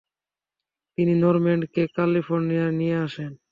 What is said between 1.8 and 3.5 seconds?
ক্যালিফোর্নিয়ায় নিয়ে আসেন।